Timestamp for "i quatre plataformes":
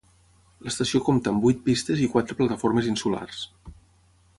2.07-2.91